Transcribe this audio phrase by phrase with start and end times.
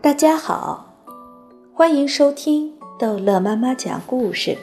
[0.00, 0.94] 大家好，
[1.74, 4.56] 欢迎收听逗乐妈妈讲故事。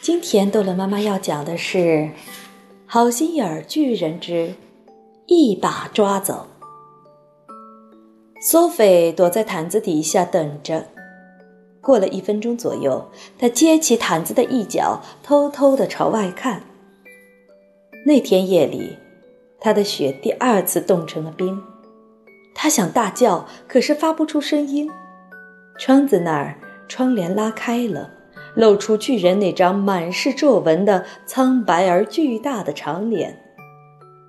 [0.00, 1.78] 今天逗乐妈妈要讲的是
[2.86, 4.54] 《好心眼儿巨人之
[5.26, 6.46] 一把抓走》。
[8.40, 10.86] 索菲躲在毯子底下等着。
[11.80, 16.62] 过了一分钟左右，他揭起毯子的一角，偷偷的朝外看。
[18.06, 18.96] 那天夜里，
[19.58, 21.60] 他的血第二次冻成了冰。
[22.54, 24.90] 他想大叫，可是发不出声音。
[25.78, 26.56] 窗子那儿，
[26.86, 28.10] 窗帘拉开了，
[28.54, 33.38] 露出巨人那张满是皱纹的苍白而巨大的长脸。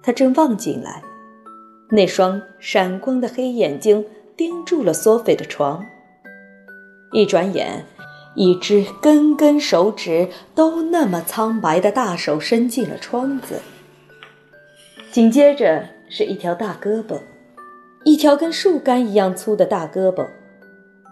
[0.02, 1.04] 他正望进来，
[1.92, 4.06] 那双闪光的黑眼睛
[4.36, 5.86] 盯住了索菲的床。
[7.12, 7.86] 一转眼，
[8.36, 13.62] 一只根根手指都那么苍白的大手伸进了窗子，
[15.12, 17.20] 紧接着是一条大胳膊。
[18.04, 20.26] 一条跟树干一样粗的大胳膊，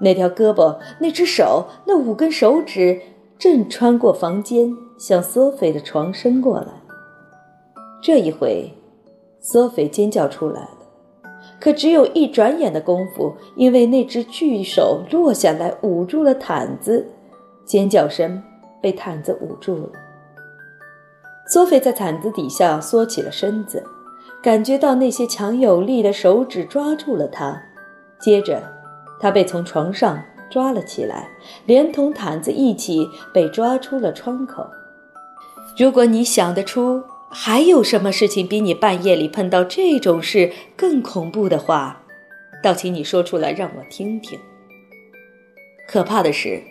[0.01, 2.99] 那条胳膊、那只手、那五根手指
[3.37, 6.67] 正穿过房间，向索菲的床伸过来。
[8.01, 8.73] 这一回，
[9.39, 10.77] 索菲尖叫出来了，
[11.59, 17.07] 可只有一转眼的功夫，因为那只巨手落下来捂住了毯子，
[17.65, 18.41] 尖叫声
[18.81, 19.89] 被毯子捂住了。
[21.47, 23.83] 索菲在毯子底下缩起了身子。
[24.41, 27.61] 感觉到那些强有力的手指抓住了他，
[28.19, 28.63] 接着，
[29.19, 31.29] 他被从床上抓了起来，
[31.65, 34.65] 连同毯子一起被抓出了窗口。
[35.77, 42.01] 如果你想得出还有什么事情比你半夜里碰到这种事更恐怖的话，
[42.63, 44.39] 倒请你说出来让我听听。
[45.87, 46.70] 可怕的是。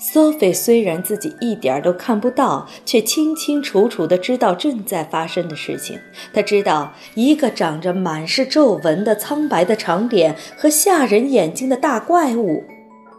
[0.00, 5.98] 索菲虽然自己一点儿都看不到，却清清楚楚地知道正在发生的事情。
[6.32, 12.62] 他知道，一个长着满是皱纹的苍白的长脸和吓人眼睛的大怪物，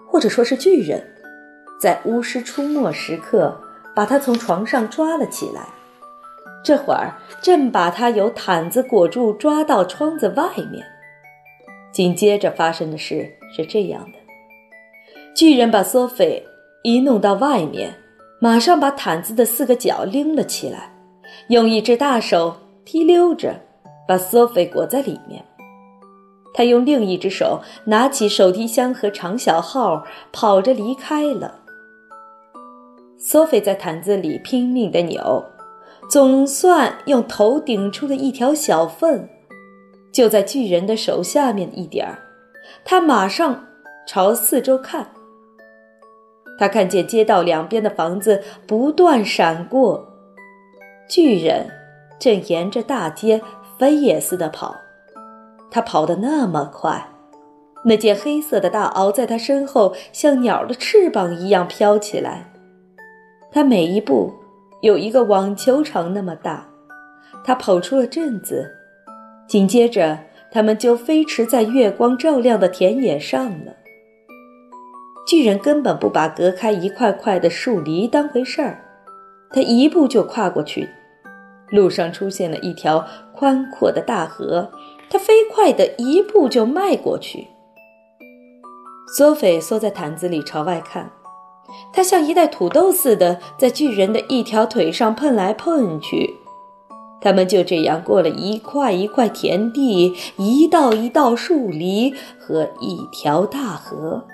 [0.08, 1.06] 或者说是巨人，
[1.82, 3.60] 在巫师出没时刻
[3.94, 5.68] 把他从床上抓了起来。
[6.64, 10.86] 这会儿正把他由毯子裹住，抓到窗子外面。
[11.92, 14.18] 紧接着发生的事是这样的：
[15.36, 16.46] 巨人把索菲。
[16.82, 17.94] 一弄到外面，
[18.40, 20.96] 马上把毯子的四个角拎了起来，
[21.50, 23.60] 用一只大手提溜着
[24.08, 25.44] 把索菲裹在里面。
[26.54, 31.60] 他用另一只手拿起手提箱和长小号，跑着离开了。
[33.18, 35.44] 索菲在毯子里拼命地扭，
[36.10, 39.28] 总算用头顶出了一条小缝，
[40.14, 42.18] 就在巨人的手下面一点儿。
[42.86, 43.66] 他马上
[44.08, 45.06] 朝四周看。
[46.60, 50.06] 他看见街道两边的房子不断闪过，
[51.10, 51.68] 巨人
[52.20, 53.42] 正沿着大街
[53.78, 54.76] 飞也似的跑。
[55.72, 57.08] 他跑得那么快，
[57.86, 62.52] 那件黑色的大袄在他身后像鸟的翅膀一样飘起来。
[63.52, 64.34] 他每一步
[64.82, 66.68] 有一个网球场那么大。
[67.46, 68.70] 他跑出了镇子，
[69.48, 70.20] 紧接着
[70.52, 73.74] 他们就飞驰在月光照亮的田野上了。
[75.28, 78.84] 巨人根本不把隔开一块块的树篱当回事儿，
[79.52, 80.90] 他一步就跨过去。
[81.70, 84.72] 路上出现了一条宽阔的大河，
[85.08, 87.48] 他飞快地一步就迈过去。
[89.16, 91.12] 索菲缩在毯子里朝外看，
[91.94, 96.36] 他像一袋土豆似的在巨人的一条腿上碰来碰去。
[97.22, 104.26] 他们就这样过了一块一块田地，一道一道树篱和一条大河。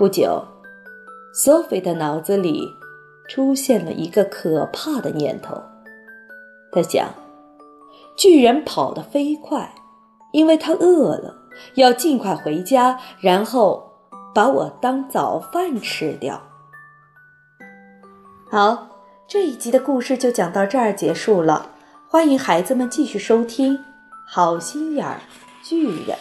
[0.00, 0.42] 不久，
[1.30, 2.66] 索菲的脑子里
[3.28, 5.62] 出现了一个可怕的念头。
[6.72, 7.10] 他想，
[8.16, 9.74] 巨人跑得飞快，
[10.32, 11.34] 因为他饿了，
[11.74, 13.92] 要尽快回家，然后
[14.34, 16.40] 把我当早饭吃掉。
[18.50, 18.88] 好，
[19.28, 21.72] 这一集的故事就讲到这儿结束了。
[22.08, 23.76] 欢迎孩子们继续收听
[24.26, 25.20] 《好心眼儿
[25.62, 26.16] 巨人》。